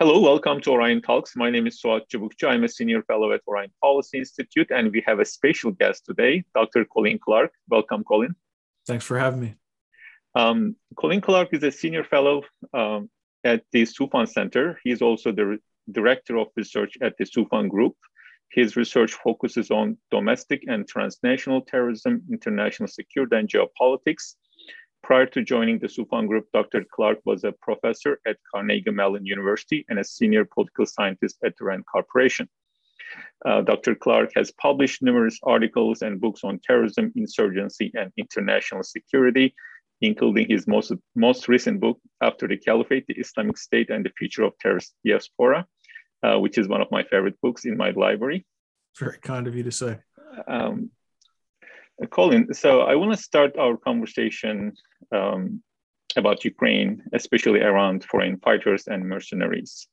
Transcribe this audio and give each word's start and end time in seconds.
Hello, 0.00 0.18
welcome 0.18 0.60
to 0.62 0.72
Orion 0.72 1.00
Talks. 1.00 1.36
My 1.36 1.50
name 1.50 1.68
is 1.68 1.80
Suat 1.80 2.08
Çubukçu. 2.08 2.48
I'm 2.48 2.64
a 2.64 2.68
senior 2.68 3.04
fellow 3.04 3.30
at 3.30 3.42
Orion 3.46 3.70
Policy 3.80 4.18
Institute, 4.18 4.68
and 4.72 4.90
we 4.90 5.00
have 5.06 5.20
a 5.20 5.24
special 5.24 5.70
guest 5.70 6.04
today, 6.04 6.42
Dr. 6.52 6.84
Colin 6.84 7.16
Clarke. 7.16 7.52
Welcome, 7.68 8.02
Colin. 8.02 8.34
Thanks 8.88 9.04
for 9.04 9.16
having 9.20 9.38
me. 9.38 9.54
Um, 10.34 10.74
Colin 10.96 11.20
Clarke 11.20 11.50
is 11.52 11.62
a 11.62 11.70
senior 11.70 12.02
fellow 12.02 12.42
um, 12.72 13.08
at 13.44 13.62
the 13.70 13.82
Soufan 13.82 14.28
Center. 14.28 14.80
He's 14.82 15.00
also 15.00 15.30
the 15.30 15.58
director 15.92 16.38
of 16.38 16.48
research 16.56 16.98
at 17.00 17.16
the 17.16 17.24
Soufan 17.24 17.68
Group. 17.68 17.94
His 18.50 18.74
research 18.74 19.12
focuses 19.12 19.70
on 19.70 19.96
domestic 20.10 20.64
and 20.66 20.88
transnational 20.88 21.60
terrorism, 21.60 22.20
international 22.32 22.88
security, 22.88 23.36
and 23.36 23.48
geopolitics. 23.48 24.34
Prior 25.04 25.26
to 25.26 25.42
joining 25.42 25.78
the 25.78 25.86
Soufan 25.86 26.26
Group, 26.26 26.46
Dr. 26.54 26.82
Clarke 26.90 27.20
was 27.26 27.44
a 27.44 27.52
professor 27.52 28.18
at 28.26 28.38
Carnegie 28.50 28.90
Mellon 28.90 29.26
University 29.26 29.84
and 29.90 29.98
a 29.98 30.04
senior 30.04 30.46
political 30.46 30.86
scientist 30.86 31.36
at 31.44 31.52
the 31.58 31.66
Rand 31.66 31.84
Corporation. 31.84 32.48
Uh, 33.44 33.60
Dr. 33.60 33.94
Clarke 33.94 34.32
has 34.34 34.50
published 34.52 35.02
numerous 35.02 35.38
articles 35.42 36.00
and 36.00 36.22
books 36.22 36.40
on 36.42 36.58
terrorism, 36.64 37.12
insurgency, 37.16 37.92
and 37.92 38.12
international 38.16 38.82
security, 38.82 39.54
including 40.00 40.48
his 40.48 40.66
most, 40.66 40.90
most 41.14 41.48
recent 41.48 41.80
book, 41.80 42.00
After 42.22 42.48
the 42.48 42.56
Caliphate, 42.56 43.04
The 43.06 43.20
Islamic 43.20 43.58
State 43.58 43.90
and 43.90 44.06
the 44.06 44.12
Future 44.16 44.44
of 44.44 44.56
Terrorist 44.58 44.94
Diaspora, 45.04 45.66
uh, 46.22 46.38
which 46.38 46.56
is 46.56 46.66
one 46.66 46.80
of 46.80 46.90
my 46.90 47.02
favorite 47.02 47.38
books 47.42 47.66
in 47.66 47.76
my 47.76 47.90
library. 47.90 48.46
Very 48.98 49.18
kind 49.18 49.46
of 49.46 49.54
you 49.54 49.64
to 49.64 49.70
say. 49.70 49.98
Um, 50.48 50.90
Colin, 52.10 52.52
so 52.52 52.80
I 52.80 52.94
want 52.96 53.12
to 53.12 53.22
start 53.22 53.56
our 53.56 53.76
conversation 53.76 54.72
um, 55.12 55.62
about 56.16 56.44
Ukraine, 56.44 57.02
especially 57.12 57.60
around 57.60 58.04
foreign 58.04 58.38
fighters 58.38 58.86
and 58.86 59.08
mercenaries. 59.08 59.88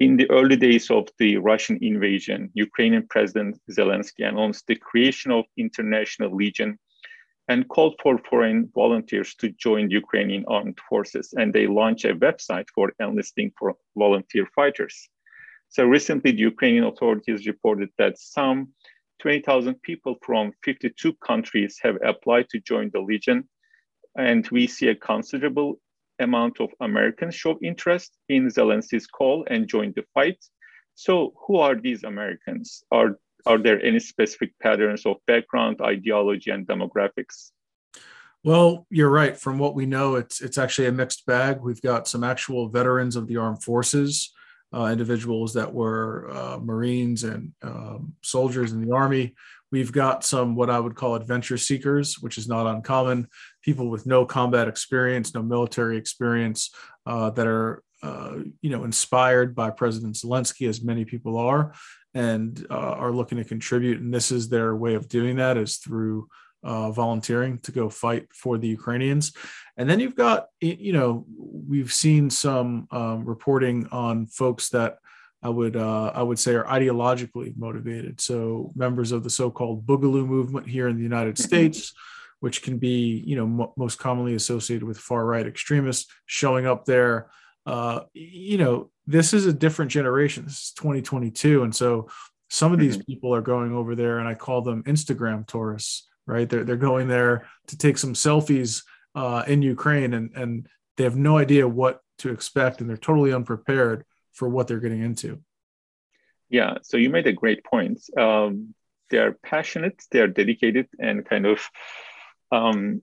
In 0.00 0.16
the 0.16 0.30
early 0.30 0.56
days 0.56 0.90
of 0.90 1.08
the 1.18 1.36
Russian 1.36 1.78
invasion, 1.80 2.50
Ukrainian 2.54 3.06
President 3.08 3.58
Zelensky 3.70 4.26
announced 4.28 4.66
the 4.66 4.76
creation 4.76 5.30
of 5.30 5.44
International 5.56 6.34
Legion 6.34 6.78
and 7.48 7.68
called 7.68 7.94
for 8.02 8.18
foreign 8.18 8.70
volunteers 8.74 9.34
to 9.36 9.50
join 9.50 9.90
Ukrainian 9.90 10.44
armed 10.48 10.78
forces. 10.88 11.32
And 11.36 11.52
they 11.52 11.66
launched 11.66 12.04
a 12.04 12.14
website 12.14 12.68
for 12.74 12.92
enlisting 13.00 13.52
for 13.58 13.74
volunteer 13.96 14.46
fighters. 14.54 15.08
So 15.68 15.84
recently, 15.84 16.32
the 16.32 16.48
Ukrainian 16.52 16.84
authorities 16.84 17.46
reported 17.46 17.90
that 17.98 18.18
some 18.18 18.58
20,000 19.22 19.80
people 19.82 20.16
from 20.20 20.52
52 20.64 21.14
countries 21.24 21.78
have 21.80 21.96
applied 22.04 22.48
to 22.50 22.58
join 22.58 22.90
the 22.92 23.00
Legion. 23.00 23.48
And 24.18 24.46
we 24.50 24.66
see 24.66 24.88
a 24.88 24.96
considerable 24.96 25.80
amount 26.18 26.60
of 26.60 26.70
Americans 26.80 27.36
show 27.36 27.56
interest 27.62 28.18
in 28.28 28.48
Zelensky's 28.48 29.06
call 29.06 29.46
and 29.48 29.68
join 29.68 29.92
the 29.94 30.04
fight. 30.12 30.44
So, 30.96 31.32
who 31.46 31.56
are 31.56 31.76
these 31.76 32.02
Americans? 32.02 32.82
Are, 32.90 33.18
are 33.46 33.58
there 33.58 33.80
any 33.82 34.00
specific 34.00 34.52
patterns 34.60 35.06
of 35.06 35.16
background, 35.26 35.80
ideology, 35.80 36.50
and 36.50 36.66
demographics? 36.66 37.52
Well, 38.44 38.86
you're 38.90 39.08
right. 39.08 39.38
From 39.38 39.58
what 39.58 39.74
we 39.74 39.86
know, 39.86 40.16
it's 40.16 40.42
it's 40.42 40.58
actually 40.58 40.88
a 40.88 40.92
mixed 40.92 41.24
bag. 41.26 41.60
We've 41.62 41.80
got 41.80 42.08
some 42.08 42.24
actual 42.24 42.68
veterans 42.68 43.14
of 43.14 43.28
the 43.28 43.36
armed 43.36 43.62
forces 43.62 44.32
uh, 44.74 44.86
individuals 44.86 45.54
that 45.54 45.72
were 45.72 46.30
uh, 46.30 46.58
Marines 46.58 47.24
and 47.24 47.52
um, 47.62 48.14
soldiers 48.22 48.72
in 48.72 48.84
the 48.84 48.94
Army. 48.94 49.34
We've 49.70 49.92
got 49.92 50.24
some 50.24 50.54
what 50.54 50.70
I 50.70 50.78
would 50.78 50.94
call 50.94 51.14
adventure 51.14 51.58
seekers, 51.58 52.18
which 52.20 52.36
is 52.38 52.48
not 52.48 52.66
uncommon. 52.66 53.28
People 53.62 53.88
with 53.88 54.06
no 54.06 54.26
combat 54.26 54.68
experience, 54.68 55.34
no 55.34 55.42
military 55.42 55.96
experience, 55.96 56.70
uh, 57.06 57.30
that 57.30 57.46
are 57.46 57.82
uh, 58.02 58.36
you 58.60 58.70
know 58.70 58.84
inspired 58.84 59.54
by 59.54 59.70
President 59.70 60.14
Zelensky, 60.14 60.68
as 60.68 60.82
many 60.82 61.04
people 61.04 61.38
are, 61.38 61.72
and 62.14 62.66
uh, 62.70 62.74
are 62.74 63.12
looking 63.12 63.38
to 63.38 63.44
contribute. 63.44 64.00
And 64.00 64.12
this 64.12 64.30
is 64.30 64.48
their 64.48 64.76
way 64.76 64.94
of 64.94 65.08
doing 65.08 65.36
that 65.36 65.56
is 65.56 65.78
through 65.78 66.28
uh, 66.64 66.90
volunteering 66.90 67.58
to 67.58 67.72
go 67.72 67.88
fight 67.88 68.26
for 68.32 68.58
the 68.58 68.68
Ukrainians. 68.68 69.32
And 69.76 69.88
then 69.88 70.00
you've 70.00 70.16
got, 70.16 70.46
you 70.60 70.92
know, 70.92 71.24
we've 71.68 71.92
seen 71.92 72.30
some 72.30 72.88
um, 72.90 73.24
reporting 73.24 73.86
on 73.92 74.26
folks 74.26 74.70
that 74.70 74.98
I 75.42 75.48
would 75.48 75.76
uh, 75.76 76.12
I 76.14 76.22
would 76.22 76.38
say 76.38 76.54
are 76.54 76.64
ideologically 76.64 77.56
motivated. 77.56 78.20
So 78.20 78.72
members 78.74 79.12
of 79.12 79.24
the 79.24 79.30
so-called 79.30 79.86
Boogaloo 79.86 80.26
movement 80.26 80.68
here 80.68 80.88
in 80.88 80.96
the 80.96 81.02
United 81.02 81.34
mm-hmm. 81.34 81.44
States, 81.44 81.94
which 82.40 82.62
can 82.62 82.78
be, 82.78 83.22
you 83.26 83.36
know, 83.36 83.46
mo- 83.46 83.72
most 83.76 83.98
commonly 83.98 84.34
associated 84.34 84.84
with 84.84 84.98
far-right 84.98 85.46
extremists 85.46 86.12
showing 86.26 86.66
up 86.66 86.84
there. 86.84 87.30
Uh, 87.66 88.00
you 88.12 88.58
know, 88.58 88.90
this 89.06 89.32
is 89.32 89.46
a 89.46 89.52
different 89.52 89.90
generation. 89.90 90.44
This 90.44 90.54
is 90.54 90.72
2022, 90.76 91.64
and 91.64 91.74
so 91.74 92.08
some 92.50 92.72
of 92.72 92.78
these 92.78 92.96
mm-hmm. 92.96 93.12
people 93.12 93.34
are 93.34 93.40
going 93.40 93.72
over 93.72 93.94
there, 93.94 94.18
and 94.18 94.28
I 94.28 94.34
call 94.34 94.62
them 94.62 94.82
Instagram 94.84 95.46
tourists 95.46 96.08
right? 96.26 96.48
They're, 96.48 96.64
they're 96.64 96.76
going 96.76 97.08
there 97.08 97.46
to 97.68 97.78
take 97.78 97.98
some 97.98 98.14
selfies 98.14 98.84
uh, 99.14 99.44
in 99.46 99.62
Ukraine 99.62 100.14
and, 100.14 100.30
and 100.34 100.66
they 100.96 101.04
have 101.04 101.16
no 101.16 101.38
idea 101.38 101.66
what 101.66 102.00
to 102.18 102.30
expect 102.30 102.80
and 102.80 102.88
they're 102.88 102.96
totally 102.96 103.32
unprepared 103.32 104.04
for 104.32 104.48
what 104.48 104.66
they're 104.66 104.80
getting 104.80 105.02
into. 105.02 105.40
Yeah, 106.48 106.78
so 106.82 106.96
you 106.96 107.10
made 107.10 107.26
a 107.26 107.32
great 107.32 107.64
point. 107.64 108.00
Um, 108.16 108.74
they're 109.10 109.32
passionate, 109.32 110.02
they're 110.10 110.28
dedicated, 110.28 110.88
and 110.98 111.24
kind 111.24 111.46
of 111.46 111.68
um, 112.50 113.02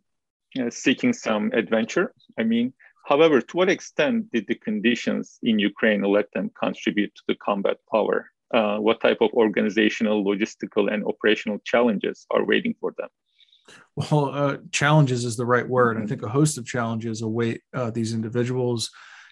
seeking 0.69 1.13
some 1.13 1.51
adventure. 1.53 2.13
I 2.37 2.43
mean, 2.43 2.73
however, 3.05 3.41
to 3.41 3.57
what 3.57 3.69
extent 3.69 4.31
did 4.31 4.45
the 4.47 4.55
conditions 4.55 5.39
in 5.41 5.59
Ukraine 5.59 6.03
let 6.03 6.31
them 6.33 6.51
contribute 6.59 7.13
to 7.15 7.21
the 7.27 7.35
combat 7.35 7.77
power? 7.91 8.31
uh, 8.53 8.77
what 8.77 9.01
type 9.01 9.19
of 9.21 9.31
organizational, 9.33 10.23
logistical, 10.23 10.91
and 10.91 11.05
operational 11.05 11.59
challenges 11.63 12.25
are 12.31 12.43
waiting 12.43 12.75
for 12.79 12.93
them? 12.97 13.09
Well, 13.95 14.33
uh, 14.33 14.57
challenges 14.71 15.25
is 15.25 15.35
the 15.35 15.45
right 15.45 15.67
word. 15.67 15.97
Mm-hmm. 15.97 16.05
I 16.05 16.07
think 16.07 16.23
a 16.23 16.29
host 16.29 16.57
of 16.57 16.65
challenges 16.65 17.21
await 17.21 17.61
uh, 17.73 17.91
these 17.91 18.13
individuals. 18.13 18.91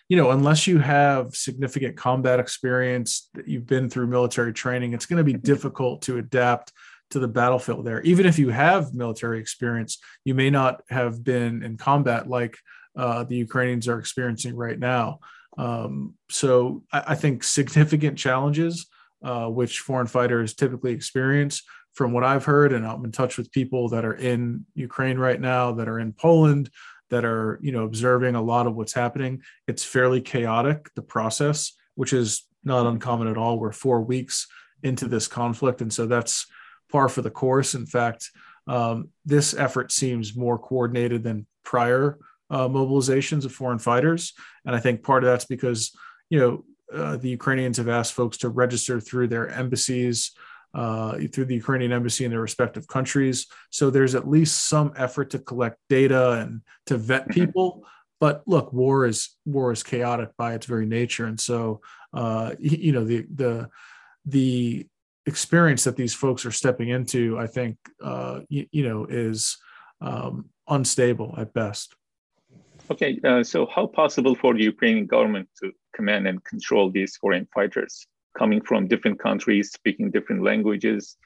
You 0.09 0.17
know, 0.17 0.31
unless 0.31 0.67
you 0.67 0.79
have 0.79 1.35
significant 1.35 1.97
combat 1.97 2.39
experience, 2.39 3.29
that 3.33 3.47
you've 3.47 3.65
been 3.65 3.89
through 3.89 4.07
military 4.07 4.53
training, 4.53 4.93
it's 4.93 5.05
going 5.05 5.17
to 5.17 5.23
be 5.23 5.33
mm-hmm. 5.33 5.41
difficult 5.41 6.01
to 6.03 6.17
adapt 6.17 6.73
to 7.11 7.19
the 7.19 7.27
battlefield 7.27 7.85
there. 7.85 8.01
Even 8.01 8.25
if 8.25 8.37
you 8.37 8.49
have 8.49 8.93
military 8.93 9.39
experience, 9.39 9.99
you 10.25 10.33
may 10.33 10.49
not 10.49 10.81
have 10.89 11.23
been 11.23 11.63
in 11.63 11.77
combat 11.77 12.27
like 12.27 12.57
uh, 12.97 13.23
the 13.23 13.35
Ukrainians 13.35 13.87
are 13.87 13.99
experiencing 13.99 14.55
right 14.55 14.77
now. 14.77 15.19
Um, 15.57 16.15
so 16.29 16.83
I, 16.91 17.03
I, 17.07 17.15
think 17.15 17.43
significant 17.43 18.17
challenges 18.17 18.87
uh, 19.23 19.47
which 19.47 19.79
foreign 19.79 20.07
fighters 20.07 20.53
typically 20.53 20.91
experience. 20.91 21.63
From 21.97 22.13
what 22.13 22.23
I've 22.23 22.45
heard, 22.45 22.73
and 22.73 22.85
I'm 22.85 23.03
in 23.03 23.11
touch 23.11 23.37
with 23.39 23.51
people 23.51 23.89
that 23.89 24.05
are 24.05 24.13
in 24.13 24.67
Ukraine 24.75 25.17
right 25.17 25.41
now, 25.41 25.71
that 25.73 25.89
are 25.89 25.97
in 25.99 26.13
Poland, 26.13 26.69
that 27.09 27.25
are 27.25 27.57
you 27.59 27.71
know 27.71 27.85
observing 27.85 28.35
a 28.35 28.41
lot 28.41 28.67
of 28.67 28.75
what's 28.75 28.93
happening. 28.93 29.41
It's 29.67 29.83
fairly 29.83 30.21
chaotic 30.21 30.93
the 30.93 31.01
process, 31.01 31.73
which 31.95 32.13
is 32.13 32.43
not 32.63 32.85
uncommon 32.85 33.27
at 33.27 33.37
all. 33.37 33.57
We're 33.57 33.71
four 33.71 34.01
weeks 34.01 34.45
into 34.83 35.07
this 35.07 35.27
conflict, 35.27 35.81
and 35.81 35.91
so 35.91 36.05
that's 36.05 36.45
par 36.91 37.09
for 37.09 37.23
the 37.23 37.31
course. 37.31 37.73
In 37.73 37.87
fact, 37.87 38.29
um, 38.67 39.09
this 39.25 39.55
effort 39.55 39.91
seems 39.91 40.35
more 40.35 40.59
coordinated 40.59 41.23
than 41.23 41.47
prior 41.63 42.19
uh, 42.51 42.67
mobilizations 42.67 43.43
of 43.43 43.51
foreign 43.53 43.79
fighters, 43.79 44.33
and 44.65 44.75
I 44.75 44.79
think 44.79 45.01
part 45.01 45.23
of 45.23 45.31
that's 45.31 45.45
because 45.45 45.97
you 46.29 46.39
know 46.39 46.63
uh, 46.93 47.17
the 47.17 47.29
Ukrainians 47.29 47.77
have 47.77 47.89
asked 47.89 48.13
folks 48.13 48.37
to 48.37 48.49
register 48.49 48.99
through 48.99 49.29
their 49.29 49.47
embassies, 49.49 50.31
uh, 50.73 51.17
through 51.31 51.45
the 51.45 51.55
Ukrainian 51.55 51.91
embassy 51.91 52.25
in 52.25 52.31
their 52.31 52.41
respective 52.41 52.87
countries. 52.87 53.47
So 53.69 53.89
there's 53.89 54.15
at 54.15 54.27
least 54.27 54.67
some 54.67 54.93
effort 54.95 55.29
to 55.31 55.39
collect 55.39 55.77
data 55.89 56.31
and 56.33 56.61
to 56.87 56.97
vet 56.97 57.23
mm-hmm. 57.23 57.33
people. 57.33 57.85
But 58.19 58.43
look, 58.47 58.73
war 58.73 59.05
is 59.05 59.35
war 59.45 59.71
is 59.71 59.83
chaotic 59.83 60.29
by 60.37 60.55
its 60.55 60.65
very 60.65 60.87
nature, 60.87 61.25
and 61.25 61.39
so 61.39 61.81
uh, 62.13 62.55
you 62.59 62.91
know 62.91 63.05
the 63.05 63.27
the 63.33 63.69
the 64.25 64.87
experience 65.27 65.83
that 65.83 65.95
these 65.95 66.13
folks 66.13 66.45
are 66.45 66.51
stepping 66.51 66.89
into, 66.89 67.37
I 67.37 67.47
think, 67.47 67.77
uh, 68.01 68.39
you, 68.49 68.65
you, 68.71 68.87
know, 68.87 69.05
is 69.05 69.57
um, 69.99 70.49
unstable 70.69 71.35
at 71.37 71.53
best. 71.53 71.95
Okay, 72.89 73.19
uh, 73.23 73.43
so 73.43 73.67
how 73.67 73.85
possible 73.85 74.35
for 74.35 74.53
the 74.53 74.63
Ukrainian 74.63 75.05
government 75.05 75.49
to 75.61 75.73
command 75.93 76.27
and 76.27 76.41
control 76.43 76.89
these 76.89 77.17
foreign 77.17 77.45
fighters 77.53 78.07
coming 78.37 78.61
from 78.61 78.87
different 78.87 79.19
countries, 79.19 79.71
speaking 79.71 80.11
different 80.11 80.43
languages? 80.43 81.17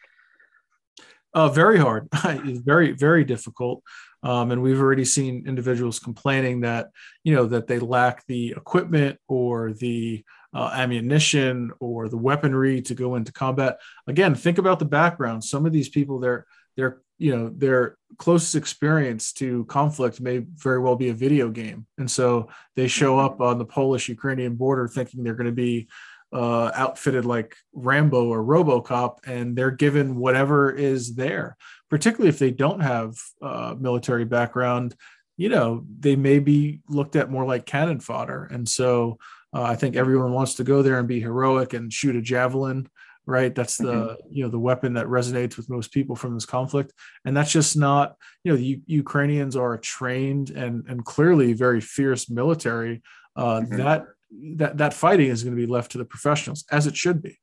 Uh, 1.34 1.50
very 1.50 1.78
hard, 1.78 2.08
very 2.44 2.92
very 2.92 3.24
difficult, 3.24 3.82
um, 4.22 4.52
and 4.52 4.62
we've 4.62 4.82
already 4.82 5.06
seen 5.06 5.46
individuals 5.48 5.98
complaining 5.98 6.62
that 6.62 6.90
you 7.24 7.34
know 7.34 7.46
that 7.46 7.68
they 7.68 7.80
lack 7.80 8.26
the 8.28 8.52
equipment 8.52 9.18
or 9.30 9.72
the 9.72 10.24
uh, 10.54 10.72
ammunition 10.74 11.72
or 11.80 12.10
the 12.10 12.18
weaponry 12.18 12.82
to 12.82 12.94
go 12.94 13.16
into 13.16 13.32
combat. 13.32 13.80
Again, 14.08 14.36
think 14.36 14.58
about 14.58 14.80
the 14.80 14.86
background. 14.86 15.42
Some 15.44 15.66
of 15.66 15.72
these 15.72 15.88
people 15.88 16.20
they're 16.20 16.46
their 16.76 17.02
you 17.18 17.36
know 17.36 17.50
their 17.50 17.98
closest 18.18 18.56
experience 18.56 19.34
to 19.34 19.66
conflict 19.66 20.20
may 20.20 20.40
very 20.40 20.80
well 20.80 20.96
be 20.96 21.10
a 21.10 21.14
video 21.14 21.50
game 21.50 21.86
and 21.98 22.10
so 22.10 22.50
they 22.76 22.88
show 22.88 23.20
up 23.20 23.42
on 23.42 23.58
the 23.58 23.66
polish 23.66 24.10
ukrainian 24.10 24.56
border 24.56 24.88
thinking 24.88 25.24
they're 25.24 25.36
going 25.36 25.46
to 25.46 25.52
be 25.52 25.88
uh, 26.34 26.72
outfitted 26.74 27.26
like 27.26 27.56
rambo 27.74 28.28
or 28.28 28.44
robocop 28.44 29.18
and 29.26 29.56
they're 29.56 29.72
given 29.72 30.16
whatever 30.16 30.72
is 30.72 31.16
there. 31.16 31.58
Particularly 31.90 32.30
if 32.30 32.40
they 32.40 32.52
don't 32.52 32.80
have 32.80 33.18
uh, 33.42 33.76
military 33.78 34.26
background 34.26 34.96
you 35.38 35.50
know 35.50 35.84
they 36.00 36.16
may 36.16 36.38
be 36.40 36.82
looked 36.88 37.16
at 37.16 37.32
more 37.32 37.46
like 37.46 37.66
cannon 37.66 38.00
fodder. 38.00 38.46
And 38.46 38.68
so 38.68 39.18
uh, 39.54 39.64
i 39.64 39.76
think 39.76 39.96
everyone 39.96 40.32
wants 40.32 40.54
to 40.56 40.64
go 40.64 40.82
there 40.82 41.00
and 41.00 41.08
be 41.08 41.20
heroic 41.20 41.74
and 41.74 41.92
shoot 41.92 42.16
a 42.16 42.22
javelin 42.22 42.88
right? 43.26 43.54
That's 43.54 43.78
the 43.78 43.94
mm-hmm. 43.94 44.14
you 44.30 44.44
know 44.44 44.50
the 44.50 44.60
weapon 44.60 44.94
that 44.94 45.06
resonates 45.06 45.58
with 45.58 45.70
most 45.70 45.92
people 45.92 46.16
from 46.16 46.34
this 46.34 46.46
conflict. 46.46 46.94
And 47.26 47.36
that's 47.36 47.52
just 47.52 47.78
not 47.78 48.16
you 48.44 48.52
know 48.52 48.58
the 48.58 48.66
U- 48.66 48.82
ukrainians 48.88 49.56
are 49.56 49.78
trained 49.78 50.50
and 50.50 50.86
and 50.88 51.06
clearly 51.06 51.54
very 51.54 51.82
fierce 51.82 52.30
military. 52.30 53.02
Uh, 53.36 53.62
mm-hmm. 53.62 53.78
that 53.78 54.06
that 54.32 54.78
that 54.78 54.94
fighting 54.94 55.30
is 55.30 55.44
going 55.44 55.56
to 55.56 55.62
be 55.62 55.72
left 55.72 55.92
to 55.92 55.98
the 55.98 56.06
professionals 56.06 56.64
as 56.72 56.88
it 56.88 56.96
should 56.96 57.22
be 57.22 57.38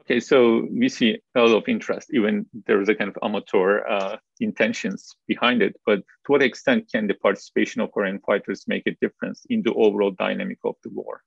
okay 0.00 0.20
so 0.20 0.66
we 0.70 0.88
see 0.88 1.18
a 1.34 1.40
lot 1.40 1.56
of 1.56 1.68
interest 1.68 2.08
even 2.12 2.46
there's 2.66 2.88
a 2.88 2.94
kind 2.94 3.08
of 3.08 3.18
amateur 3.22 3.84
uh, 3.86 4.16
intentions 4.40 5.14
behind 5.28 5.62
it 5.62 5.74
but 5.86 5.98
to 5.98 6.32
what 6.32 6.42
extent 6.42 6.86
can 6.92 7.06
the 7.06 7.14
participation 7.14 7.80
of 7.80 7.90
foreign 7.92 8.18
fighters 8.20 8.64
make 8.66 8.84
a 8.86 8.96
difference 9.00 9.46
in 9.50 9.62
the 9.62 9.72
overall 9.74 10.10
dynamic 10.10 10.58
of 10.64 10.74
the 10.82 10.90
war 10.90 11.22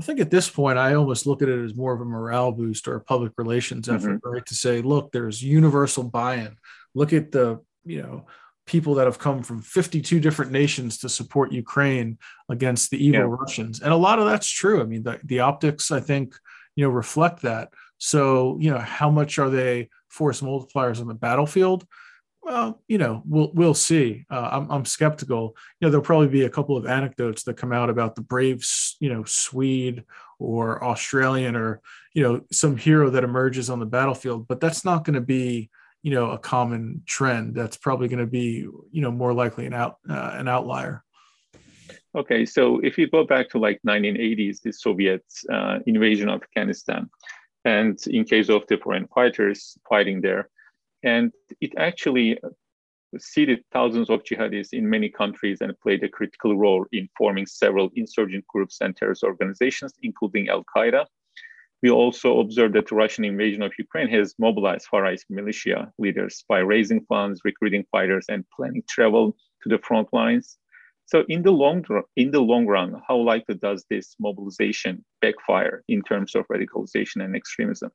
I 0.00 0.04
think 0.04 0.20
at 0.20 0.30
this 0.30 0.48
point, 0.48 0.78
I 0.78 0.94
almost 0.94 1.26
look 1.26 1.42
at 1.42 1.48
it 1.48 1.64
as 1.64 1.74
more 1.74 1.92
of 1.92 2.00
a 2.00 2.04
morale 2.04 2.52
boost 2.52 2.86
or 2.86 2.94
a 2.94 3.00
public 3.00 3.32
relations 3.36 3.88
effort, 3.88 4.20
mm-hmm. 4.20 4.30
right? 4.30 4.46
To 4.46 4.54
say, 4.54 4.80
look, 4.80 5.10
there's 5.10 5.42
universal 5.42 6.04
buy-in. 6.04 6.56
Look 6.94 7.12
at 7.12 7.32
the, 7.32 7.60
you 7.84 8.02
know, 8.02 8.26
people 8.68 8.94
that 8.94 9.06
have 9.06 9.18
come 9.18 9.42
from 9.42 9.60
52 9.60 10.20
different 10.20 10.52
nations 10.52 10.98
to 10.98 11.08
support 11.08 11.52
Ukraine 11.52 12.18
against 12.48 12.90
the 12.90 13.04
evil 13.04 13.20
yeah. 13.20 13.36
Russians. 13.40 13.80
And 13.80 13.92
a 13.92 13.96
lot 13.96 14.20
of 14.20 14.26
that's 14.26 14.48
true. 14.48 14.80
I 14.80 14.84
mean, 14.84 15.02
the, 15.02 15.18
the 15.24 15.40
optics, 15.40 15.90
I 15.90 16.00
think, 16.00 16.36
you 16.76 16.84
know, 16.84 16.90
reflect 16.90 17.42
that. 17.42 17.70
So, 17.96 18.56
you 18.60 18.70
know, 18.70 18.78
how 18.78 19.10
much 19.10 19.38
are 19.40 19.50
they 19.50 19.88
force 20.08 20.40
multipliers 20.40 21.00
on 21.00 21.08
the 21.08 21.14
battlefield? 21.14 21.84
well, 22.48 22.80
you 22.88 22.96
know, 22.96 23.22
we'll 23.26 23.50
we'll 23.52 23.74
see. 23.74 24.24
Uh, 24.30 24.48
I'm 24.52 24.70
I'm 24.70 24.84
skeptical. 24.86 25.54
You 25.80 25.86
know, 25.86 25.90
there'll 25.90 26.04
probably 26.04 26.28
be 26.28 26.44
a 26.44 26.50
couple 26.50 26.78
of 26.78 26.86
anecdotes 26.86 27.42
that 27.44 27.58
come 27.58 27.72
out 27.72 27.90
about 27.90 28.14
the 28.14 28.22
brave, 28.22 28.64
you 29.00 29.12
know, 29.12 29.24
Swede 29.24 30.04
or 30.38 30.82
Australian 30.82 31.56
or 31.56 31.82
you 32.14 32.22
know 32.22 32.40
some 32.50 32.78
hero 32.78 33.10
that 33.10 33.24
emerges 33.24 33.68
on 33.68 33.80
the 33.80 33.86
battlefield, 33.86 34.48
but 34.48 34.60
that's 34.60 34.82
not 34.82 35.04
going 35.04 35.14
to 35.14 35.20
be 35.20 35.68
you 36.02 36.12
know 36.12 36.30
a 36.30 36.38
common 36.38 37.02
trend. 37.06 37.54
That's 37.54 37.76
probably 37.76 38.08
going 38.08 38.20
to 38.20 38.26
be 38.26 38.66
you 38.90 39.02
know 39.02 39.10
more 39.10 39.32
likely 39.32 39.66
an 39.66 39.74
out 39.74 39.96
uh, 40.08 40.32
an 40.34 40.48
outlier. 40.48 41.04
Okay, 42.16 42.46
so 42.46 42.80
if 42.80 42.96
you 42.96 43.08
go 43.08 43.24
back 43.24 43.48
to 43.50 43.58
like 43.58 43.80
1980s, 43.86 44.62
the 44.62 44.72
Soviet 44.72 45.24
uh, 45.52 45.78
invasion 45.86 46.28
of 46.28 46.42
Afghanistan, 46.42 47.08
and 47.64 47.98
in 48.06 48.24
case 48.24 48.48
of 48.48 48.66
the 48.68 48.78
foreign 48.78 49.06
fighters 49.08 49.76
fighting 49.88 50.20
there, 50.20 50.48
and 51.02 51.32
it 51.60 51.72
actually 51.76 52.38
seeded 53.18 53.64
thousands 53.72 54.10
of 54.10 54.22
jihadists 54.22 54.72
in 54.72 54.88
many 54.88 55.08
countries 55.08 55.60
and 55.60 55.78
played 55.80 56.02
a 56.02 56.08
critical 56.08 56.56
role 56.56 56.84
in 56.92 57.08
forming 57.16 57.46
several 57.46 57.90
insurgent 57.94 58.46
groups 58.46 58.78
and 58.80 58.96
terrorist 58.96 59.22
organizations, 59.22 59.94
including 60.02 60.48
Al 60.48 60.64
Qaeda. 60.64 61.06
We 61.82 61.90
also 61.90 62.40
observed 62.40 62.74
that 62.74 62.88
the 62.88 62.96
Russian 62.96 63.24
invasion 63.24 63.62
of 63.62 63.72
Ukraine 63.78 64.08
has 64.08 64.34
mobilized 64.38 64.86
far 64.86 65.02
right 65.02 65.20
militia 65.30 65.92
leaders 65.98 66.44
by 66.48 66.58
raising 66.58 67.04
funds, 67.06 67.40
recruiting 67.44 67.84
fighters, 67.92 68.26
and 68.28 68.44
planning 68.54 68.82
travel 68.88 69.36
to 69.62 69.68
the 69.68 69.78
front 69.78 70.08
lines. 70.12 70.56
So, 71.06 71.24
in 71.28 71.42
the 71.42 71.52
long 71.52 71.84
in 72.16 72.30
the 72.32 72.40
long 72.40 72.66
run, 72.66 73.00
how 73.06 73.16
likely 73.16 73.54
does 73.54 73.84
this 73.88 74.16
mobilization 74.18 75.04
backfire 75.22 75.82
in 75.88 76.02
terms 76.02 76.34
of 76.34 76.46
radicalization 76.48 77.24
and 77.24 77.34
extremism? 77.34 77.90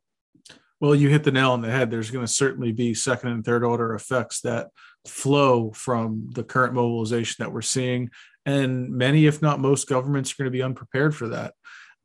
Well, 0.79 0.95
you 0.95 1.09
hit 1.09 1.23
the 1.23 1.31
nail 1.31 1.51
on 1.51 1.61
the 1.61 1.71
head. 1.71 1.91
There's 1.91 2.11
going 2.11 2.25
to 2.25 2.31
certainly 2.31 2.71
be 2.71 2.93
second 2.93 3.29
and 3.29 3.45
third 3.45 3.63
order 3.63 3.93
effects 3.93 4.41
that 4.41 4.67
flow 5.07 5.71
from 5.71 6.29
the 6.33 6.43
current 6.43 6.73
mobilization 6.73 7.35
that 7.39 7.53
we're 7.53 7.61
seeing. 7.61 8.09
And 8.45 8.89
many, 8.89 9.25
if 9.25 9.41
not 9.41 9.61
most, 9.61 9.87
governments 9.87 10.31
are 10.31 10.35
going 10.39 10.51
to 10.51 10.57
be 10.57 10.61
unprepared 10.61 11.15
for 11.15 11.29
that. 11.29 11.53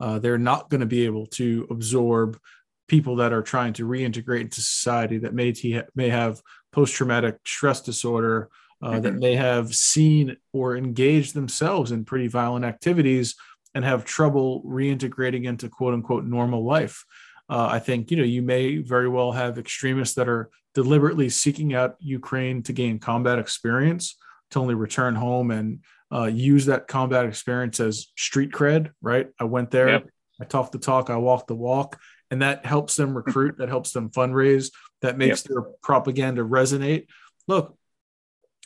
Uh, 0.00 0.18
they're 0.18 0.38
not 0.38 0.70
going 0.70 0.80
to 0.80 0.86
be 0.86 1.04
able 1.04 1.26
to 1.26 1.66
absorb 1.70 2.38
people 2.86 3.16
that 3.16 3.32
are 3.32 3.42
trying 3.42 3.72
to 3.74 3.86
reintegrate 3.86 4.40
into 4.40 4.60
society 4.60 5.18
that 5.18 5.34
may, 5.34 5.52
t- 5.52 5.80
may 5.94 6.08
have 6.08 6.40
post 6.72 6.94
traumatic 6.94 7.38
stress 7.44 7.80
disorder, 7.80 8.48
uh, 8.82 8.92
mm-hmm. 8.92 9.00
that 9.02 9.14
may 9.14 9.34
have 9.34 9.74
seen 9.74 10.36
or 10.52 10.76
engaged 10.76 11.34
themselves 11.34 11.90
in 11.90 12.04
pretty 12.04 12.28
violent 12.28 12.64
activities 12.64 13.34
and 13.74 13.84
have 13.84 14.04
trouble 14.04 14.62
reintegrating 14.64 15.44
into 15.44 15.68
quote 15.68 15.94
unquote 15.94 16.24
normal 16.24 16.64
life. 16.64 17.04
Uh, 17.48 17.68
I 17.70 17.78
think 17.78 18.10
you 18.10 18.16
know 18.16 18.24
you 18.24 18.42
may 18.42 18.78
very 18.78 19.08
well 19.08 19.32
have 19.32 19.58
extremists 19.58 20.14
that 20.14 20.28
are 20.28 20.50
deliberately 20.74 21.28
seeking 21.28 21.74
out 21.74 21.96
Ukraine 21.98 22.62
to 22.64 22.72
gain 22.72 22.98
combat 22.98 23.38
experience 23.38 24.16
to 24.50 24.60
only 24.60 24.74
return 24.74 25.14
home 25.14 25.50
and 25.50 25.80
uh, 26.12 26.24
use 26.24 26.66
that 26.66 26.88
combat 26.88 27.26
experience 27.26 27.80
as 27.80 28.08
street 28.16 28.52
cred. 28.52 28.90
Right? 29.02 29.28
I 29.38 29.44
went 29.44 29.70
there, 29.70 29.88
yep. 29.88 30.08
I 30.40 30.44
talked 30.44 30.72
the 30.72 30.78
talk, 30.78 31.10
I 31.10 31.16
walked 31.16 31.48
the 31.48 31.54
walk, 31.54 32.00
and 32.30 32.42
that 32.42 32.64
helps 32.64 32.96
them 32.96 33.16
recruit. 33.16 33.58
that 33.58 33.68
helps 33.68 33.92
them 33.92 34.10
fundraise. 34.10 34.70
That 35.02 35.18
makes 35.18 35.44
yep. 35.44 35.48
their 35.48 35.62
propaganda 35.82 36.42
resonate. 36.42 37.06
Look, 37.46 37.76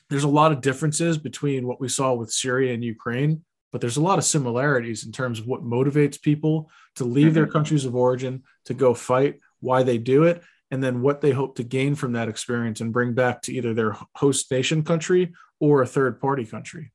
there's 0.08 0.24
a 0.24 0.28
lot 0.28 0.52
of 0.52 0.60
differences 0.60 1.18
between 1.18 1.66
what 1.66 1.80
we 1.80 1.88
saw 1.88 2.14
with 2.14 2.32
Syria 2.32 2.74
and 2.74 2.84
Ukraine 2.84 3.44
but 3.72 3.80
there's 3.80 3.96
a 3.96 4.02
lot 4.02 4.18
of 4.18 4.24
similarities 4.24 5.04
in 5.04 5.12
terms 5.12 5.40
of 5.40 5.46
what 5.46 5.64
motivates 5.64 6.20
people 6.20 6.70
to 6.96 7.04
leave 7.04 7.28
mm-hmm. 7.28 7.34
their 7.34 7.46
countries 7.46 7.86
of 7.86 7.96
origin 7.96 8.42
to 8.66 8.74
go 8.74 8.94
fight, 8.94 9.40
why 9.60 9.82
they 9.82 9.98
do 9.98 10.24
it, 10.24 10.42
and 10.70 10.84
then 10.84 11.00
what 11.00 11.22
they 11.22 11.32
hope 11.32 11.56
to 11.56 11.64
gain 11.64 11.94
from 11.94 12.12
that 12.12 12.28
experience 12.28 12.80
and 12.80 12.92
bring 12.92 13.14
back 13.14 13.42
to 13.42 13.52
either 13.52 13.74
their 13.74 13.96
host 14.14 14.50
nation 14.50 14.84
country 14.84 15.32
or 15.58 15.82
a 15.82 15.86
third 15.86 16.20
party 16.20 16.44
country. 16.44 16.92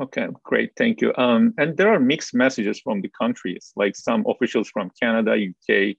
Okay, 0.00 0.26
great, 0.42 0.72
thank 0.76 1.00
you. 1.00 1.12
Um, 1.16 1.54
and 1.56 1.76
there 1.76 1.92
are 1.92 2.00
mixed 2.00 2.34
messages 2.34 2.80
from 2.80 3.00
the 3.00 3.10
countries, 3.10 3.72
like 3.76 3.94
some 3.94 4.24
officials 4.28 4.68
from 4.68 4.90
Canada, 5.00 5.32
UK 5.34 5.96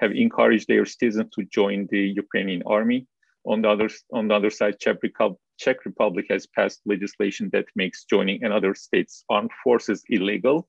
have 0.00 0.12
encouraged 0.12 0.66
their 0.66 0.86
citizens 0.86 1.30
to 1.34 1.44
join 1.44 1.86
the 1.90 2.00
Ukrainian 2.00 2.62
army. 2.66 3.06
On 3.46 3.60
the 3.60 3.68
other, 3.68 3.90
on 4.12 4.28
the 4.28 4.34
other 4.34 4.50
side, 4.50 4.80
Czech 4.80 5.02
Republic, 5.02 5.38
Czech 5.58 5.84
Republic 5.84 6.26
has 6.30 6.46
passed 6.46 6.80
legislation 6.86 7.50
that 7.52 7.66
makes 7.76 8.04
joining 8.04 8.42
another 8.42 8.74
state's 8.74 9.24
armed 9.28 9.50
forces 9.62 10.02
illegal. 10.08 10.66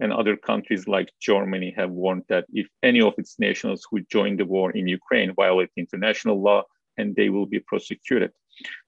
And 0.00 0.12
other 0.12 0.36
countries 0.36 0.88
like 0.88 1.10
Germany 1.20 1.72
have 1.76 1.90
warned 1.90 2.24
that 2.28 2.46
if 2.52 2.66
any 2.82 3.00
of 3.00 3.14
its 3.18 3.38
nationals 3.38 3.86
who 3.88 4.00
join 4.10 4.36
the 4.36 4.46
war 4.46 4.72
in 4.72 4.88
Ukraine 4.88 5.32
violate 5.34 5.70
international 5.76 6.42
law, 6.42 6.64
and 6.98 7.14
they 7.14 7.28
will 7.28 7.46
be 7.46 7.60
prosecuted. 7.60 8.32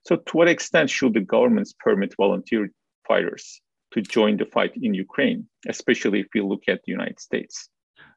So, 0.05 0.17
to 0.17 0.37
what 0.37 0.49
extent 0.49 0.89
should 0.89 1.13
the 1.13 1.21
governments 1.21 1.73
permit 1.79 2.13
volunteer 2.17 2.69
fighters 3.07 3.61
to 3.93 4.01
join 4.01 4.37
the 4.37 4.45
fight 4.45 4.73
in 4.81 4.93
Ukraine, 4.93 5.47
especially 5.67 6.19
if 6.19 6.27
you 6.33 6.45
look 6.45 6.63
at 6.67 6.81
the 6.83 6.91
United 6.91 7.19
States? 7.19 7.69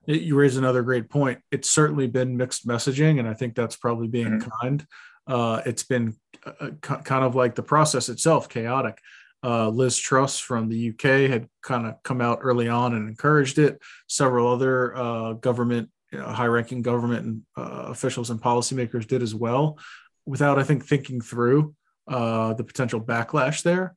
You 0.06 0.36
raise 0.36 0.56
another 0.56 0.82
great 0.82 1.10
point. 1.10 1.40
It's 1.50 1.68
certainly 1.68 2.06
been 2.06 2.36
mixed 2.36 2.66
messaging, 2.66 3.18
and 3.18 3.28
I 3.28 3.34
think 3.34 3.54
that's 3.54 3.76
probably 3.76 4.06
being 4.06 4.38
mm-hmm. 4.38 4.48
kind. 4.60 4.86
Uh, 5.26 5.62
it's 5.66 5.82
been 5.82 6.14
uh, 6.44 6.70
kind 6.80 7.24
of 7.24 7.34
like 7.34 7.56
the 7.56 7.62
process 7.62 8.08
itself 8.08 8.48
chaotic. 8.48 8.98
Uh, 9.42 9.68
Liz 9.68 9.98
Truss 9.98 10.38
from 10.38 10.68
the 10.68 10.90
UK 10.90 11.30
had 11.30 11.48
kind 11.62 11.86
of 11.86 12.02
come 12.02 12.20
out 12.20 12.38
early 12.42 12.68
on 12.68 12.94
and 12.94 13.08
encouraged 13.08 13.58
it. 13.58 13.80
Several 14.08 14.48
other 14.48 14.96
uh, 14.96 15.32
government, 15.34 15.90
you 16.12 16.18
know, 16.18 16.26
high-ranking 16.26 16.82
government 16.82 17.42
uh, 17.56 17.86
officials 17.88 18.30
and 18.30 18.40
policymakers 18.40 19.06
did 19.06 19.22
as 19.22 19.34
well, 19.34 19.78
without 20.24 20.58
I 20.58 20.62
think 20.62 20.84
thinking 20.84 21.20
through 21.20 21.74
uh, 22.08 22.54
the 22.54 22.64
potential 22.64 23.00
backlash 23.00 23.62
there, 23.62 23.94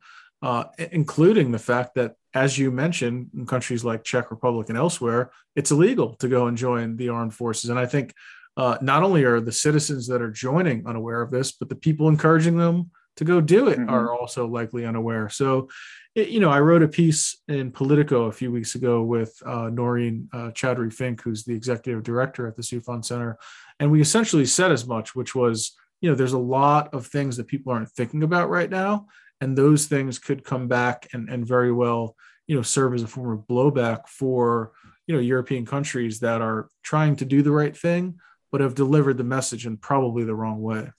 including 0.91 1.51
the 1.51 1.59
fact 1.59 1.95
that, 1.95 2.15
as 2.33 2.57
you 2.57 2.71
mentioned, 2.71 3.29
in 3.35 3.45
countries 3.45 3.83
like 3.83 4.03
Czech 4.03 4.31
Republic 4.31 4.69
and 4.69 4.77
elsewhere, 4.77 5.31
it's 5.55 5.71
illegal 5.71 6.15
to 6.15 6.27
go 6.27 6.47
and 6.47 6.57
join 6.57 6.95
the 6.95 7.09
armed 7.09 7.33
forces. 7.33 7.69
And 7.69 7.79
I 7.79 7.85
think 7.85 8.13
uh, 8.55 8.77
not 8.81 9.03
only 9.03 9.23
are 9.23 9.39
the 9.39 9.51
citizens 9.51 10.07
that 10.07 10.21
are 10.21 10.31
joining 10.31 10.85
unaware 10.85 11.21
of 11.21 11.31
this, 11.31 11.51
but 11.51 11.69
the 11.69 11.75
people 11.75 12.07
encouraging 12.07 12.57
them 12.57 12.91
to 13.17 13.25
go 13.25 13.41
do 13.41 13.67
it 13.67 13.79
mm-hmm. 13.79 13.89
are 13.89 14.13
also 14.13 14.47
likely 14.47 14.85
unaware. 14.85 15.29
So, 15.29 15.69
it, 16.15 16.29
you 16.29 16.39
know, 16.39 16.49
I 16.49 16.59
wrote 16.59 16.83
a 16.83 16.87
piece 16.87 17.37
in 17.47 17.71
Politico 17.71 18.25
a 18.25 18.31
few 18.31 18.51
weeks 18.51 18.75
ago 18.75 19.03
with 19.03 19.33
uh, 19.45 19.69
Naureen 19.69 20.27
uh, 20.33 20.51
Chowdhury 20.51 20.93
Fink, 20.93 21.21
who's 21.21 21.43
the 21.43 21.53
executive 21.53 22.03
director 22.03 22.47
at 22.47 22.55
the 22.55 22.61
Soufan 22.61 23.03
Center, 23.03 23.37
and 23.79 23.91
we 23.91 24.01
essentially 24.01 24.45
said 24.45 24.71
as 24.71 24.85
much, 24.85 25.15
which 25.15 25.35
was, 25.35 25.77
you 26.01 26.09
know, 26.09 26.15
there's 26.15 26.33
a 26.33 26.39
lot 26.39 26.93
of 26.93 27.07
things 27.07 27.37
that 27.37 27.47
people 27.47 27.71
aren't 27.71 27.91
thinking 27.91 28.23
about 28.23 28.49
right 28.49 28.69
now, 28.69 29.07
and 29.41 29.57
those 29.57 29.85
things 29.85 30.19
could 30.19 30.43
come 30.43 30.67
back 30.67 31.07
and 31.13 31.29
and 31.29 31.47
very 31.47 31.71
well, 31.71 32.15
you 32.47 32.55
know, 32.55 32.61
serve 32.61 32.93
as 32.93 33.03
a 33.03 33.07
form 33.07 33.31
of 33.37 33.47
blowback 33.47 34.07
for 34.07 34.71
you 35.07 35.15
know 35.15 35.21
European 35.21 35.65
countries 35.65 36.19
that 36.19 36.41
are 36.41 36.69
trying 36.83 37.15
to 37.17 37.25
do 37.25 37.41
the 37.41 37.51
right 37.51 37.75
thing 37.75 38.19
but 38.51 38.61
have 38.61 38.75
delivered 38.75 39.17
the 39.17 39.23
message 39.23 39.65
in 39.65 39.77
probably 39.77 40.23
the 40.23 40.35
wrong 40.35 40.61
way. 40.61 40.91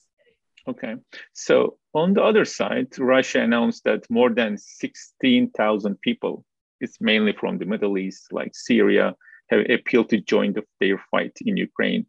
Okay. 0.68 0.96
So 1.32 1.78
on 1.94 2.14
the 2.14 2.22
other 2.22 2.44
side, 2.44 2.88
Russia 2.98 3.40
announced 3.40 3.84
that 3.84 4.08
more 4.10 4.30
than 4.30 4.56
16,000 4.58 6.00
people, 6.00 6.44
it's 6.80 7.00
mainly 7.00 7.32
from 7.32 7.58
the 7.58 7.64
Middle 7.64 7.98
East, 7.98 8.32
like 8.32 8.54
Syria, 8.54 9.16
have 9.48 9.68
appealed 9.68 10.10
to 10.10 10.20
join 10.20 10.52
the, 10.52 10.62
their 10.78 11.02
fight 11.10 11.36
in 11.44 11.56
Ukraine. 11.56 12.06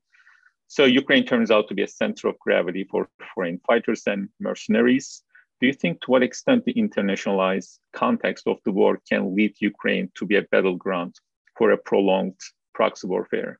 So 0.68 0.86
Ukraine 0.86 1.26
turns 1.26 1.52
out 1.52 1.68
to 1.68 1.74
be 1.74 1.84
a 1.84 1.88
center 1.88 2.28
of 2.28 2.40
gravity 2.40 2.88
for 2.90 3.10
foreign 3.34 3.60
fighters 3.68 4.04
and 4.06 4.30
mercenaries. 4.40 5.24
Do 5.62 5.68
you 5.68 5.74
think 5.74 6.02
to 6.02 6.12
what 6.12 6.24
extent 6.24 6.66
the 6.66 6.74
internationalized 6.74 7.78
context 7.94 8.48
of 8.48 8.58
the 8.66 8.72
war 8.72 9.00
can 9.08 9.36
lead 9.36 9.54
Ukraine 9.60 10.12
to 10.16 10.26
be 10.26 10.36
a 10.38 10.42
battleground 10.42 11.16
for 11.56 11.70
a 11.72 11.78
prolonged 11.78 12.40
proxy 12.74 13.08
warfare? 13.08 13.60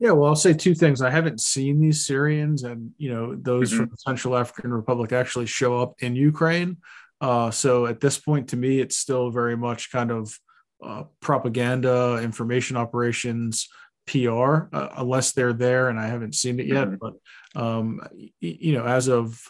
Yeah, 0.00 0.10
well, 0.10 0.28
I'll 0.28 0.36
say 0.36 0.52
two 0.52 0.74
things. 0.74 1.00
I 1.00 1.10
haven't 1.10 1.40
seen 1.40 1.80
these 1.80 2.04
Syrians 2.04 2.64
and 2.64 2.90
you 2.98 3.10
know 3.14 3.36
those 3.36 3.70
mm-hmm. 3.70 3.78
from 3.78 3.90
the 3.90 3.96
Central 3.96 4.36
African 4.36 4.72
Republic 4.72 5.12
actually 5.12 5.46
show 5.46 5.80
up 5.80 5.94
in 6.00 6.16
Ukraine. 6.16 6.78
Uh, 7.20 7.50
so 7.50 7.86
at 7.86 8.00
this 8.00 8.18
point, 8.18 8.48
to 8.48 8.56
me, 8.56 8.80
it's 8.80 8.98
still 8.98 9.30
very 9.30 9.56
much 9.56 9.90
kind 9.90 10.10
of 10.10 10.38
uh, 10.84 11.04
propaganda, 11.20 12.20
information 12.22 12.76
operations, 12.76 13.68
PR, 14.06 14.68
uh, 14.72 14.88
unless 14.98 15.32
they're 15.32 15.54
there, 15.54 15.88
and 15.88 15.98
I 15.98 16.08
haven't 16.08 16.34
seen 16.34 16.60
it 16.60 16.66
yet. 16.66 16.88
Mm-hmm. 16.88 16.96
But 17.00 17.60
um, 17.60 18.00
you 18.40 18.72
know, 18.74 18.84
as 18.84 19.08
of 19.08 19.40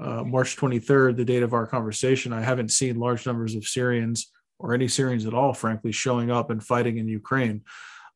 uh, 0.00 0.24
March 0.24 0.56
23rd, 0.56 1.16
the 1.16 1.24
date 1.24 1.42
of 1.42 1.52
our 1.52 1.66
conversation, 1.66 2.32
I 2.32 2.42
haven't 2.42 2.70
seen 2.70 2.98
large 2.98 3.26
numbers 3.26 3.54
of 3.54 3.66
Syrians 3.66 4.30
or 4.58 4.74
any 4.74 4.88
Syrians 4.88 5.26
at 5.26 5.34
all, 5.34 5.52
frankly, 5.52 5.92
showing 5.92 6.30
up 6.30 6.50
and 6.50 6.62
fighting 6.62 6.98
in 6.98 7.08
Ukraine 7.08 7.62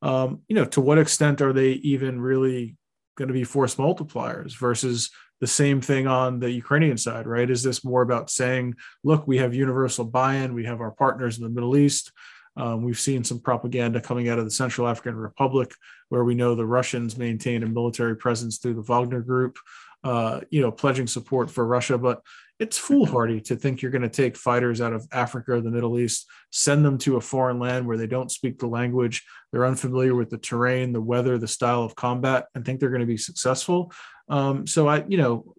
um, 0.02 0.42
you 0.48 0.54
know, 0.54 0.64
to 0.66 0.80
what 0.80 0.98
extent 0.98 1.40
are 1.40 1.52
they 1.52 1.70
even 1.70 2.20
really 2.20 2.76
going 3.16 3.28
to 3.28 3.34
be 3.34 3.44
force 3.44 3.76
multipliers 3.76 4.56
versus 4.56 5.10
the 5.40 5.46
same 5.46 5.80
thing 5.80 6.06
on 6.06 6.38
the 6.38 6.50
Ukrainian 6.50 6.96
side, 6.96 7.26
right? 7.26 7.50
Is 7.50 7.62
this 7.62 7.84
more 7.84 8.02
about 8.02 8.30
saying, 8.30 8.74
look, 9.04 9.26
we 9.26 9.38
have 9.38 9.54
universal 9.54 10.04
buy 10.04 10.36
in, 10.36 10.54
we 10.54 10.64
have 10.64 10.80
our 10.80 10.90
partners 10.90 11.38
in 11.38 11.44
the 11.44 11.50
Middle 11.50 11.76
East. 11.76 12.12
Um, 12.56 12.82
we've 12.82 12.98
seen 12.98 13.22
some 13.22 13.40
propaganda 13.40 14.00
coming 14.00 14.30
out 14.30 14.38
of 14.38 14.46
the 14.46 14.50
Central 14.50 14.88
African 14.88 15.14
Republic, 15.16 15.72
where 16.08 16.24
we 16.24 16.34
know 16.34 16.54
the 16.54 16.64
Russians 16.64 17.18
maintain 17.18 17.62
a 17.62 17.68
military 17.68 18.16
presence 18.16 18.58
through 18.58 18.74
the 18.74 18.82
Wagner 18.82 19.20
Group, 19.20 19.58
uh, 20.06 20.40
you 20.50 20.60
know, 20.60 20.70
pledging 20.70 21.08
support 21.08 21.50
for 21.50 21.66
Russia. 21.66 21.98
But 21.98 22.20
it's 22.60 22.78
foolhardy 22.78 23.40
to 23.40 23.56
think 23.56 23.82
you're 23.82 23.90
going 23.90 24.02
to 24.02 24.08
take 24.08 24.36
fighters 24.36 24.80
out 24.80 24.92
of 24.92 25.04
Africa 25.10 25.54
or 25.54 25.60
the 25.60 25.70
Middle 25.70 25.98
East, 25.98 26.26
send 26.52 26.84
them 26.84 26.96
to 26.98 27.16
a 27.16 27.20
foreign 27.20 27.58
land 27.58 27.86
where 27.86 27.96
they 27.96 28.06
don't 28.06 28.30
speak 28.30 28.58
the 28.58 28.68
language, 28.68 29.24
they're 29.50 29.66
unfamiliar 29.66 30.14
with 30.14 30.30
the 30.30 30.38
terrain, 30.38 30.92
the 30.92 31.00
weather, 31.00 31.38
the 31.38 31.48
style 31.48 31.82
of 31.82 31.96
combat, 31.96 32.46
and 32.54 32.64
think 32.64 32.78
they're 32.78 32.88
going 32.90 33.00
to 33.00 33.06
be 33.06 33.16
successful. 33.16 33.92
Um, 34.28 34.64
so 34.64 34.88
I, 34.88 35.04
you 35.08 35.18
know, 35.18 35.54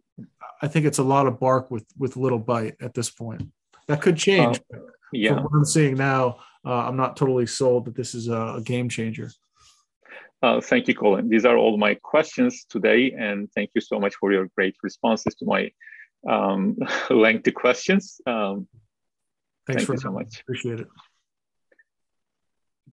I 0.61 0.67
think 0.69 0.85
it's 0.85 0.97
a 0.97 1.03
lot 1.03 1.27
of 1.27 1.39
bark 1.41 1.69
with 1.69 1.85
with 1.97 2.15
little 2.15 2.39
bite 2.39 2.75
at 2.81 2.93
this 2.93 3.09
point. 3.09 3.43
That 3.87 4.01
could 4.01 4.15
change. 4.15 4.61
Uh, 4.73 4.79
yeah. 5.11 5.35
From 5.35 5.43
what 5.43 5.53
I'm 5.55 5.65
seeing 5.65 5.95
now, 5.95 6.37
uh, 6.65 6.87
I'm 6.87 6.97
not 6.97 7.17
totally 7.17 7.47
sold 7.47 7.85
that 7.85 7.95
this 7.95 8.15
is 8.15 8.29
a, 8.29 8.55
a 8.55 8.61
game 8.61 8.87
changer. 8.87 9.29
Uh, 10.41 10.61
thank 10.61 10.87
you, 10.87 10.93
Colin. 10.93 11.29
These 11.29 11.45
are 11.45 11.57
all 11.57 11.77
my 11.77 11.95
questions 11.95 12.65
today, 12.69 13.11
and 13.17 13.49
thank 13.55 13.71
you 13.73 13.81
so 13.81 13.99
much 13.99 14.15
for 14.15 14.31
your 14.31 14.47
great 14.55 14.75
responses 14.83 15.33
to 15.35 15.45
my 15.45 15.71
um, 16.29 16.77
lengthy 17.09 17.51
questions. 17.51 18.21
Um, 18.25 18.67
Thanks 19.65 19.83
thank 19.83 19.99
for 19.99 20.01
so 20.01 20.11
much. 20.11 20.41
Appreciate 20.41 20.79
it. 20.79 20.87